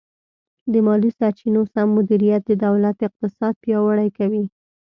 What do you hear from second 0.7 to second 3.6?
د مالي سرچینو سم مدیریت د دولت اقتصاد